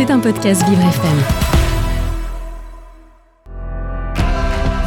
C'est 0.00 0.10
un 0.10 0.18
podcast 0.18 0.66
Vivre 0.66 0.80
FM. 0.80 1.18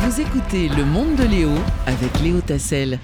Vous 0.02 0.20
écoutez 0.20 0.70
Le 0.70 0.84
Monde 0.86 1.16
de 1.18 1.24
Léo 1.24 1.52
avec 1.86 2.20
Léo 2.24 2.42
Tassel. 2.42 2.98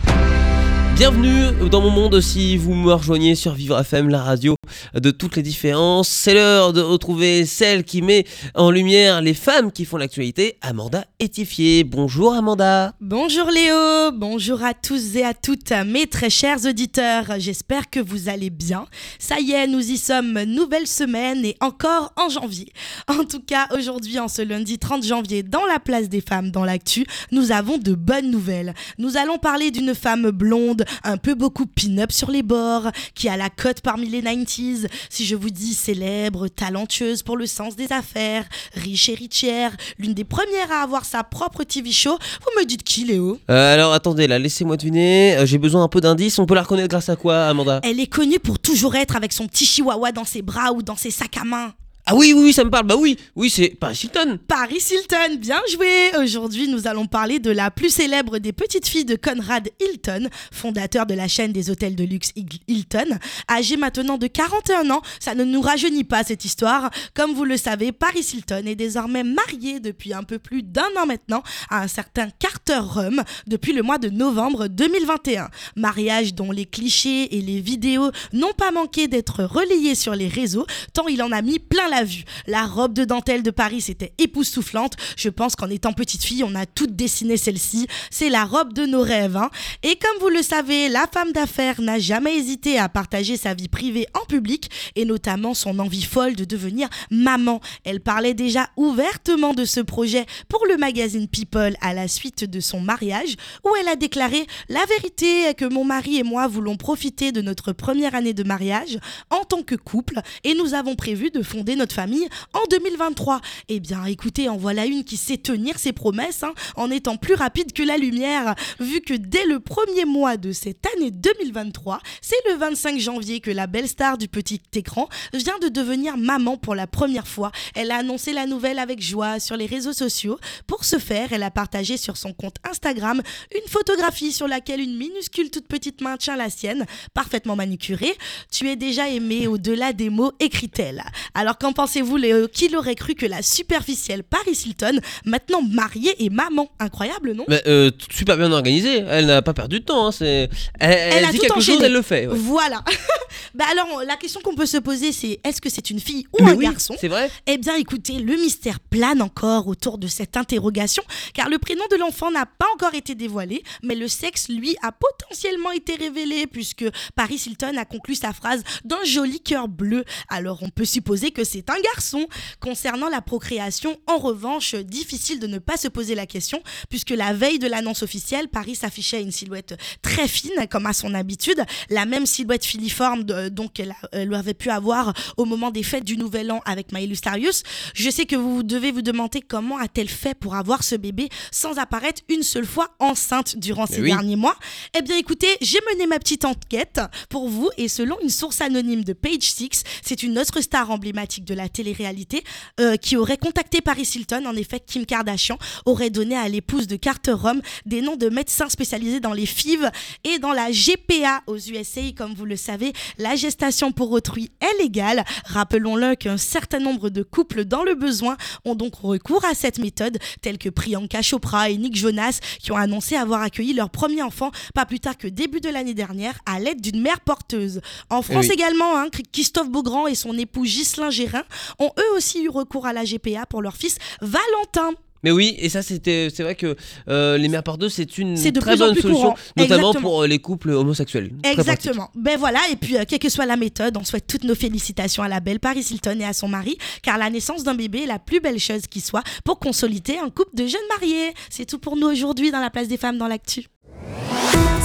Bienvenue 0.96 1.70
dans 1.70 1.82
mon 1.82 1.92
monde 1.92 2.20
si 2.20 2.58
vous 2.58 2.74
me 2.74 2.94
rejoignez 2.94 3.36
sur 3.36 3.54
Vivre 3.54 3.80
FM, 3.80 4.10
la 4.10 4.24
radio 4.24 4.56
de 4.94 5.12
toutes 5.12 5.36
les 5.36 5.44
différences. 5.44 6.08
C'est 6.08 6.34
l'heure 6.34 6.74
de 6.74 6.82
retrouver 6.82 7.46
celle 7.46 7.84
qui 7.84 8.02
met 8.02 8.26
en 8.56 8.72
lumière 8.72 9.22
les 9.22 9.34
femmes 9.34 9.72
qui 9.72 9.86
font 9.86 9.98
l'actualité, 9.98 10.58
Amanda 10.62 11.06
Étifier. 11.20 11.84
Bonjour 11.84 12.34
Amanda. 12.34 12.94
Bonjour 13.02 13.50
Léo, 13.52 14.12
bonjour 14.14 14.64
à 14.64 14.74
tous 14.74 15.16
et 15.16 15.24
à 15.24 15.34
toutes 15.34 15.72
mes 15.86 16.08
très 16.08 16.30
chers 16.30 16.66
auditeurs. 16.66 17.26
J'espère 17.38 17.90
que 17.90 18.00
vous 18.00 18.30
allez 18.30 18.50
bien. 18.50 18.86
Ça 19.20 19.40
y 19.40 19.52
est, 19.52 19.68
nous 19.68 19.92
y 19.92 19.98
sommes, 19.98 20.44
nouvelle 20.44 20.88
semaine 20.88 21.46
et 21.46 21.56
encore 21.62 22.14
en 22.16 22.30
janvier. 22.30 22.72
En 23.08 23.24
tout 23.26 23.42
cas, 23.42 23.68
aujourd'hui, 23.76 24.20
en 24.20 24.28
ce 24.28 24.42
lundi 24.42 24.80
30 24.80 25.04
janvier, 25.04 25.44
dans 25.44 25.66
la 25.66 25.80
place 25.80 26.10
des 26.10 26.22
femmes, 26.22 26.52
dans 26.52 26.64
l'actu, 26.64 27.06
nous 27.32 27.52
avons 27.52 27.78
de 27.78 27.94
bonnes 27.94 28.30
nouvelles. 28.32 28.74
Nous 28.98 29.18
allons 29.18 29.38
parler 29.38 29.72
d'une 29.72 29.94
femme 29.94 30.32
blonde, 30.32 30.86
un 31.04 31.18
peu 31.18 31.36
beaucoup 31.36 31.66
pin-up 31.66 32.12
sur 32.12 32.32
les 32.32 32.44
bords, 32.44 32.92
qui 33.16 33.30
a 33.30 33.38
la 33.38 33.50
cote 33.50 33.82
parmi 33.82 34.08
les 34.08 34.22
90s. 34.22 34.79
Si 35.10 35.26
je 35.26 35.36
vous 35.36 35.50
dis 35.50 35.74
célèbre, 35.74 36.48
talentueuse 36.48 37.24
pour 37.24 37.38
le 37.38 37.46
sens 37.46 37.76
des 37.76 37.92
affaires, 37.92 38.46
riche 38.74 39.10
héritière, 39.10 39.72
l'une 39.98 40.14
des 40.14 40.24
premières 40.24 40.72
à 40.72 40.84
avoir 40.84 41.06
sa 41.06 41.24
propre 41.24 41.64
TV 41.64 41.92
show, 41.92 42.18
vous 42.42 42.60
me 42.60 42.66
dites 42.66 42.84
qui 42.84 43.06
Léo? 43.06 43.40
Euh, 43.50 43.74
alors 43.74 43.94
attendez, 43.94 44.28
là, 44.28 44.40
laissez-moi 44.40 44.78
deviner. 44.78 45.38
Euh, 45.38 45.46
J'ai 45.46 45.58
besoin 45.58 45.84
un 45.84 45.88
peu 45.88 46.02
d'indices. 46.02 46.40
On 46.40 46.46
peut 46.46 46.56
la 46.56 46.64
reconnaître 46.64 46.90
grâce 46.90 47.10
à 47.10 47.16
quoi, 47.16 47.46
Amanda? 47.46 47.80
Elle 47.84 48.00
est 48.00 48.08
connue 48.08 48.40
pour 48.40 48.60
toujours 48.60 48.96
être 48.96 49.16
avec 49.16 49.34
son 49.34 49.48
petit 49.48 49.66
chihuahua 49.66 50.12
dans 50.12 50.26
ses 50.26 50.42
bras 50.42 50.72
ou 50.72 50.82
dans 50.82 50.96
ses 50.96 51.12
sacs 51.12 51.38
à 51.38 51.44
main. 51.44 51.74
Ah 52.12 52.16
oui, 52.16 52.34
oui, 52.36 52.52
ça 52.54 52.64
me 52.64 52.72
parle. 52.72 52.88
Bah 52.88 52.96
oui, 52.98 53.18
oui, 53.36 53.52
c'est 53.52 53.70
Paris 53.80 54.00
Hilton. 54.04 54.40
Paris 54.48 54.84
Hilton, 54.92 55.36
bien 55.38 55.62
joué 55.72 56.10
Aujourd'hui, 56.20 56.68
nous 56.68 56.88
allons 56.88 57.06
parler 57.06 57.38
de 57.38 57.52
la 57.52 57.70
plus 57.70 57.92
célèbre 57.92 58.40
des 58.40 58.52
petites 58.52 58.88
filles 58.88 59.06
de 59.06 59.16
Conrad 59.16 59.70
Hilton, 59.80 60.28
fondateur 60.52 61.06
de 61.06 61.14
la 61.14 61.28
chaîne 61.28 61.52
des 61.54 61.70
hôtels 61.70 61.96
de 61.96 62.04
luxe 62.04 62.32
Hil- 62.36 62.62
Hilton. 62.68 63.20
Âgé 63.48 63.78
maintenant 63.78 64.18
de 64.18 64.26
41 64.26 64.90
ans, 64.90 65.04
ça 65.20 65.36
ne 65.36 65.44
nous 65.44 65.62
rajeunit 65.62 66.04
pas 66.04 66.24
cette 66.24 66.46
histoire. 66.46 66.90
Comme 67.14 67.34
vous 67.34 67.46
le 67.46 67.58
savez, 67.58 67.92
Paris 67.92 68.26
Hilton 68.34 68.64
est 68.66 68.74
désormais 68.76 69.24
marié 69.24 69.80
depuis 69.80 70.12
un 70.16 70.24
peu 70.24 70.40
plus 70.40 70.64
d'un 70.64 70.90
an 70.98 71.06
maintenant 71.06 71.44
à 71.70 71.84
un 71.84 71.88
certain 71.88 72.30
Carter 72.40 72.80
Rum 72.80 73.22
depuis 73.46 73.72
le 73.74 73.84
mois 73.84 74.00
de 74.00 74.10
novembre 74.10 74.66
2021. 74.66 75.48
Mariage 75.76 76.34
dont 76.34 76.52
les 76.52 76.66
clichés 76.66 77.38
et 77.38 77.42
les 77.42 77.62
vidéos 77.62 78.10
n'ont 78.34 78.54
pas 78.58 78.72
manqué 78.72 79.08
d'être 79.08 79.44
relayés 79.44 79.94
sur 79.94 80.16
les 80.16 80.28
réseaux, 80.28 80.66
tant 80.94 81.08
il 81.08 81.22
en 81.22 81.32
a 81.32 81.44
mis 81.44 81.60
plein 81.60 81.88
la 81.88 81.99
vue. 82.04 82.24
La 82.48 82.66
robe 82.66 82.94
de 82.94 83.06
dentelle 83.06 83.44
de 83.44 83.52
Paris 83.52 83.86
était 83.88 84.14
époustouflante. 84.18 84.96
Je 85.18 85.30
pense 85.30 85.56
qu'en 85.56 85.70
étant 85.70 85.94
petite 85.94 86.24
fille, 86.24 86.44
on 86.44 86.56
a 86.56 86.66
toutes 86.66 86.96
dessiné 86.96 87.38
celle-ci. 87.38 87.88
C'est 88.12 88.30
la 88.30 88.46
robe 88.46 88.74
de 88.74 88.86
nos 88.86 89.02
rêves. 89.02 89.38
hein. 89.38 89.50
Et 89.84 89.96
comme 89.96 90.20
vous 90.20 90.30
le 90.30 90.42
savez, 90.42 90.90
la 90.90 91.08
femme 91.12 91.32
d'affaires 91.32 91.82
n'a 91.82 92.00
jamais 92.00 92.36
hésité 92.36 92.78
à 92.78 92.90
partager 92.90 93.38
sa 93.38 93.54
vie 93.54 93.68
privée 93.68 94.08
en 94.14 94.26
public 94.26 94.70
et 94.96 95.06
notamment 95.06 95.54
son 95.54 95.80
envie 95.80 96.04
folle 96.04 96.36
de 96.36 96.46
devenir 96.46 96.90
maman. 97.12 97.62
Elle 97.84 98.02
parlait 98.02 98.34
déjà 98.34 98.70
ouvertement 98.78 99.54
de 99.54 99.66
ce 99.66 99.80
projet 99.80 100.26
pour 100.48 100.66
le 100.68 100.78
magazine 100.78 101.28
People 101.28 101.76
à 101.82 101.94
la 101.94 102.08
suite 102.08 102.44
de 102.46 102.60
son 102.60 102.80
mariage 102.80 103.36
où 103.64 103.70
elle 103.80 103.88
a 103.88 103.96
déclaré 103.96 104.46
La 104.70 104.86
vérité 104.86 105.44
est 105.44 105.54
que 105.54 105.66
mon 105.66 105.84
mari 105.84 106.18
et 106.18 106.24
moi 106.24 106.48
voulons 106.48 106.78
profiter 106.78 107.32
de 107.32 107.42
notre 107.42 107.72
première 107.72 108.16
année 108.16 108.34
de 108.34 108.44
mariage 108.44 109.00
en 109.30 109.44
tant 109.44 109.64
que 109.64 109.76
couple 109.76 110.20
et 110.44 110.54
nous 110.54 110.74
avons 110.74 110.96
prévu 110.96 111.30
de 111.32 111.42
fonder 111.42 111.76
notre 111.76 111.89
famille 111.94 112.28
en 112.54 112.62
2023. 112.70 113.42
Eh 113.70 113.80
bien, 113.80 114.06
écoutez, 114.06 114.50
en 114.50 114.58
voilà 114.58 114.86
une 114.86 115.04
qui 115.04 115.18
sait 115.18 115.38
tenir 115.38 115.78
ses 115.80 115.94
promesses 115.94 116.44
hein, 116.44 116.54
en 116.76 116.92
étant 116.92 117.18
plus 117.18 117.34
rapide 117.34 117.74
que 117.74 117.84
la 117.84 117.98
lumière, 117.98 118.56
vu 118.80 119.02
que 119.02 119.14
dès 119.14 119.46
le 119.46 119.60
premier 119.60 120.06
mois 120.06 120.38
de 120.38 120.52
cette 120.52 120.86
année 120.96 121.12
2023, 121.12 122.00
c'est 122.22 122.36
le 122.50 122.56
25 122.56 123.00
janvier 123.00 123.40
que 123.40 123.52
la 123.52 123.68
belle 123.68 123.88
star 123.88 124.18
du 124.18 124.28
petit 124.28 124.62
écran 124.76 125.10
vient 125.34 125.60
de 125.60 125.70
devenir 125.70 126.18
maman 126.18 126.58
pour 126.58 126.76
la 126.76 126.88
première 126.88 127.28
fois. 127.28 127.52
Elle 127.76 127.92
a 127.92 127.98
annoncé 127.98 128.34
la 128.34 128.46
nouvelle 128.46 128.80
avec 128.80 129.02
joie 129.02 129.40
sur 129.40 129.58
les 129.58 129.66
réseaux 129.66 129.94
sociaux. 129.94 130.40
Pour 130.68 130.86
ce 130.86 130.98
faire, 131.00 131.32
elle 131.32 131.44
a 131.44 131.52
partagé 131.52 131.98
sur 131.98 132.18
son 132.18 132.34
compte 132.34 132.58
Instagram 132.70 133.22
une 133.56 133.70
photographie 133.70 134.32
sur 134.32 134.48
laquelle 134.48 134.82
une 134.82 134.98
minuscule 134.98 135.50
toute 135.50 135.68
petite 135.68 136.02
main 136.02 136.18
tient 136.18 136.36
la 136.36 136.50
sienne, 136.50 136.86
parfaitement 137.14 137.56
manucurée. 137.56 138.16
Tu 138.52 138.70
es 138.70 138.76
déjà 138.76 139.10
aimé 139.10 139.48
au-delà 139.48 139.94
des 139.94 140.10
mots, 140.10 140.32
écrit-elle. 140.40 141.04
Alors 141.34 141.58
qu'en 141.58 141.69
pensez-vous, 141.74 142.18
Léo 142.18 142.48
Qui 142.48 142.70
l'aurait 142.70 142.96
cru 142.96 143.16
que 143.16 143.26
la 143.26 143.42
superficielle 143.42 144.24
Paris 144.24 144.58
Hilton, 144.66 145.00
maintenant 145.26 145.62
mariée 145.62 146.16
et 146.24 146.30
maman? 146.30 146.70
Incroyable, 146.80 147.34
non? 147.34 147.46
Bah, 147.48 147.58
euh, 147.68 147.92
super 148.12 148.38
bien 148.38 148.52
organisée. 148.52 149.04
Elle 149.08 149.26
n'a 149.28 149.42
pas 149.42 149.54
perdu 149.54 149.80
de 149.80 149.86
temps. 149.86 150.08
hein. 150.08 150.12
Elle, 150.20 150.50
elle 150.80 151.26
a 151.26 151.32
dit 151.32 151.38
tout 151.40 151.46
quelque 151.46 151.62
chose, 151.62 151.82
elle 151.84 151.94
le 151.94 152.02
fait. 152.02 152.28
ouais. 152.28 152.36
Voilà. 152.38 152.84
bah 153.54 153.66
alors, 153.72 154.04
la 154.06 154.16
question 154.16 154.42
qu'on 154.42 154.56
peut 154.56 154.66
se 154.66 154.78
poser, 154.78 155.12
c'est 155.12 155.40
est-ce 155.44 155.62
que 155.62 155.70
c'est 155.70 155.90
une 155.90 156.00
fille 156.00 156.26
ou 156.34 156.44
Mais 156.44 156.52
un 156.52 156.56
oui, 156.56 156.66
garçon? 156.66 156.96
C'est 157.00 157.08
vrai. 157.08 157.30
Eh 157.48 157.58
bien, 157.58 157.76
écoutez, 157.76 158.20
le 158.20 158.36
mystère 158.36 158.80
plane 158.80 159.22
encore 159.22 159.68
autour 159.68 159.98
de 159.98 160.08
cette 160.08 160.38
interrogation, 160.38 161.04
car 161.34 161.50
le 161.50 161.58
prénom 161.60 161.84
de 161.92 161.96
l'enfant 161.98 162.32
n'a 162.32 162.46
pas 162.46 162.68
encore 162.74 162.94
été 162.94 163.16
dévoilé, 163.16 163.64
mais 163.84 163.96
le 163.96 164.08
sexe, 164.08 164.50
lui, 164.50 164.76
a 164.82 164.92
potentiellement 164.92 165.72
été 165.72 165.96
révélé, 165.96 166.48
puisque 166.48 166.86
Paris 167.16 167.42
Hilton 167.46 167.78
a 167.78 167.86
conclu 167.86 168.16
sa 168.16 168.34
phrase 168.34 168.64
d'un 168.86 169.04
joli 169.04 169.40
cœur 169.40 169.68
bleu. 169.68 170.04
Alors, 170.30 170.62
on 170.64 170.70
peut 170.70 170.86
supposer 170.86 171.32
que 171.32 171.44
c'est 171.44 171.70
un 171.70 171.80
garçon. 171.94 172.28
Concernant 172.60 173.10
la 173.10 173.22
procréation, 173.22 173.98
en 174.08 174.18
revanche, 174.18 174.76
difficile 174.76 175.40
de 175.40 175.48
ne 175.48 175.60
pas 175.60 175.78
se 175.78 175.88
poser 175.88 176.16
la 176.16 176.26
question, 176.26 176.62
puisque 176.90 177.12
la 177.12 177.34
veille 177.34 177.60
de 177.60 177.68
l'annonce 177.68 178.04
officielle, 178.04 178.48
Paris 178.48 178.76
s'affichait 178.76 179.22
une 179.22 179.32
silhouette 179.32 179.76
très 180.02 180.28
fine, 180.28 180.68
comme 180.70 180.86
à 180.86 180.94
son 180.94 181.14
habitude, 181.14 181.64
la 181.90 182.06
même 182.06 182.26
silhouette 182.26 182.66
filiforme 182.66 183.24
de- 183.24 183.39
donc 183.50 183.80
elle, 183.80 183.96
elle 184.12 184.34
avait 184.34 184.54
pu 184.54 184.70
avoir 184.70 185.14
au 185.38 185.46
moment 185.46 185.72
des 185.72 185.84
fêtes 185.84 186.04
du 186.04 186.18
Nouvel 186.18 186.52
An 186.52 186.62
avec 186.66 186.92
Miley 186.92 187.16
Cyrus. 187.16 187.64
Je 187.94 188.10
sais 188.10 188.26
que 188.26 188.36
vous 188.36 188.64
devez 188.64 188.92
vous 188.92 189.02
demander 189.02 189.42
comment 189.42 189.78
a-t-elle 189.78 190.10
fait 190.10 190.36
pour 190.36 190.56
avoir 190.56 190.84
ce 190.84 190.96
bébé 190.96 191.30
sans 191.52 191.78
apparaître 191.78 192.22
une 192.30 192.44
seule 192.44 192.66
fois 192.66 192.90
enceinte 193.00 193.58
durant 193.58 193.86
Mais 193.90 193.96
ces 193.96 194.02
oui. 194.02 194.10
derniers 194.10 194.36
mois. 194.36 194.56
Eh 194.98 195.02
bien 195.02 195.18
écoutez, 195.18 195.48
j'ai 195.62 195.80
mené 195.94 196.08
ma 196.08 196.20
petite 196.20 196.46
enquête 196.46 197.00
pour 197.30 197.48
vous 197.48 197.70
et 197.78 197.88
selon 197.88 198.18
une 198.22 198.30
source 198.30 198.62
anonyme 198.62 199.04
de 199.04 199.14
Page 199.14 199.42
Six, 199.42 199.84
c'est 200.02 200.24
une 200.24 200.38
autre 200.40 200.62
star 200.62 200.92
emblématique 200.92 201.46
de 201.46 201.54
la 201.54 201.70
télé-réalité 201.70 202.44
euh, 202.80 202.98
qui 202.98 203.18
aurait 203.18 203.38
contacté 203.38 203.82
Paris 203.82 204.10
Hilton. 204.16 204.46
En 204.46 204.56
effet, 204.56 204.80
Kim 204.80 205.06
Kardashian 205.06 205.58
aurait 205.86 206.10
donné 206.10 206.36
à 206.36 206.48
l'épouse 206.50 206.88
de 206.88 206.96
Carter 206.96 207.34
Rum 207.34 207.62
des 207.86 208.02
noms 208.02 208.16
de 208.16 208.30
médecins 208.30 208.70
spécialisés 208.70 209.20
dans 209.20 209.34
les 209.34 209.46
FIV 209.46 209.90
et 210.24 210.40
dans 210.40 210.54
la 210.54 210.72
GPA 210.72 211.42
aux 211.48 211.58
USA. 211.58 212.02
Comme 212.16 212.34
vous 212.34 212.46
le 212.46 212.56
savez, 212.56 212.94
la 213.18 213.29
gestation 213.36 213.92
pour 213.92 214.12
autrui 214.12 214.52
est 214.62 214.82
légale. 214.82 215.24
Rappelons-le 215.46 216.16
qu'un 216.16 216.38
certain 216.38 216.80
nombre 216.80 217.10
de 217.10 217.24
couples 217.24 217.66
dans 217.66 217.84
le 217.84 217.96
besoin 217.96 218.38
ont 218.66 218.76
donc 218.76 218.96
recours 218.96 219.46
à 219.46 219.54
cette 219.54 219.80
méthode, 219.80 220.18
tels 220.42 220.58
que 220.58 220.70
Priyanka 220.70 221.22
Chopra 221.22 221.70
et 221.70 221.78
Nick 221.78 221.96
Jonas, 221.96 222.40
qui 222.60 222.72
ont 222.72 222.78
annoncé 222.78 223.16
avoir 223.16 223.42
accueilli 223.42 223.74
leur 223.74 223.90
premier 223.90 224.22
enfant 224.22 224.52
pas 224.74 224.86
plus 224.86 225.00
tard 225.00 225.18
que 225.18 225.28
début 225.28 225.62
de 225.62 225.70
l'année 225.70 225.94
dernière 225.94 226.40
à 226.46 226.60
l'aide 226.60 226.82
d'une 226.82 227.02
mère 227.02 227.22
porteuse. 227.22 227.82
En 228.10 228.22
France 228.22 228.48
oui. 228.48 228.54
également, 228.54 228.98
hein, 228.98 229.08
Christophe 229.32 229.70
Beaugrand 229.70 230.08
et 230.08 230.16
son 230.16 230.38
époux 230.38 230.64
Ghislain 230.64 231.10
Gérin 231.10 231.44
ont 231.80 231.92
eux 231.98 232.16
aussi 232.16 232.44
eu 232.44 232.50
recours 232.50 232.86
à 232.86 232.94
la 232.94 233.04
GPA 233.04 233.46
pour 233.46 233.62
leur 233.62 233.76
fils 233.76 233.98
Valentin. 234.22 234.94
Mais 235.24 235.32
oui, 235.32 235.56
et 235.60 235.70
ça 235.70 235.82
c'était, 235.82 236.30
c'est 236.34 236.44
vrai 236.44 236.56
que 236.56 236.76
euh, 237.08 237.38
les 237.38 237.48
mères 237.48 237.64
c'est 237.90 238.18
une 238.18 238.38
C'est 238.38 238.52
de 238.52 238.60
très 238.60 238.78
bonne 238.78 238.96
solution, 238.96 239.14
courant. 239.14 239.36
notamment 239.58 239.90
Exactement. 239.90 240.02
pour 240.10 240.22
euh, 240.24 240.28
les 240.28 240.40
couples 240.40 240.72
homosexuels. 240.72 241.32
Exactement. 241.44 242.10
Ben 242.16 242.38
voilà, 242.38 242.60
et 242.72 242.76
puis 242.76 242.98
euh, 242.98 243.04
quelle 243.08 243.20
que 243.20 243.30
soit 243.30 243.46
la 243.46 243.58
méthode, 243.58 243.98
on 243.98 244.04
souhaite 244.04 244.28
toutes 244.28 244.44
nos 244.44 244.56
félicitations 244.56 245.24
à 245.24 245.28
la 245.28 245.40
belle 245.40 245.60
Paris 245.60 245.86
Hilton 245.92 246.18
et 246.20 246.26
à 246.26 246.34
son 246.34 246.48
mari, 246.48 246.78
car 247.02 247.18
la 247.18 247.30
naissance 247.30 247.64
d'un 247.64 247.76
bébé 247.76 248.04
est 248.04 248.08
la 248.08 248.20
plus 248.20 248.40
belle 248.40 248.60
chose 248.60 248.88
qui 248.90 249.02
soit 249.02 249.24
pour 249.44 249.60
consolider 249.60 250.18
un 250.18 250.30
couple 250.30 250.56
de 250.56 250.68
jeunes 250.68 250.80
mariés. 251.00 251.34
C'est 251.50 251.66
tout 251.66 251.80
pour 251.80 251.96
nous 251.98 252.08
aujourd'hui 252.08 252.52
dans 252.52 252.60
la 252.62 252.70
place 252.70 252.88
des 252.88 252.98
femmes 252.98 253.18
dans 253.18 253.28
l'actu. 253.28 253.66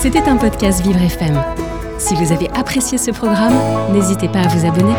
C'était 0.01 0.23
un 0.29 0.37
podcast 0.37 0.83
Vivre 0.83 1.01
FM. 1.01 1.43
Si 1.99 2.15
vous 2.15 2.33
avez 2.33 2.49
apprécié 2.51 2.99
ce 2.99 3.11
programme, 3.13 3.55
n'hésitez 3.93 4.29
pas 4.29 4.41
à 4.41 4.49
vous 4.49 4.67
abonner. 4.67 4.95